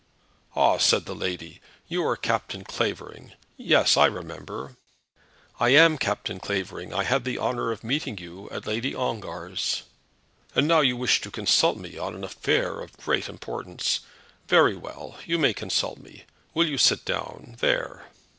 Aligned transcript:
"Ah!" 0.55 0.77
said 0.79 1.05
the 1.05 1.13
lady, 1.13 1.61
"you 1.87 2.03
are 2.03 2.17
Captain 2.17 2.63
Clavering. 2.63 3.33
Yes, 3.55 3.95
I 3.97 4.07
remember." 4.07 4.75
"I 5.59 5.69
am 5.75 5.99
Captain 5.99 6.39
Clavering. 6.39 6.91
I 6.91 7.03
had 7.03 7.23
the 7.23 7.37
honour 7.37 7.71
of 7.71 7.83
meeting 7.83 8.17
you 8.17 8.49
at 8.49 8.65
Lady 8.65 8.95
Ongar's." 8.95 9.83
"And 10.55 10.67
now 10.67 10.79
you 10.79 10.97
wish 10.97 11.21
to 11.21 11.29
consult 11.29 11.77
me 11.77 11.99
on 11.99 12.15
an 12.15 12.23
affair 12.23 12.79
of 12.79 12.97
great 12.97 13.29
importance. 13.29 13.99
Very 14.47 14.75
well. 14.75 15.17
You 15.27 15.37
may 15.37 15.53
consult 15.53 15.99
me. 15.99 16.23
Will 16.55 16.65
you 16.67 16.79
sit 16.79 17.05
down 17.05 17.57
there." 17.59 18.05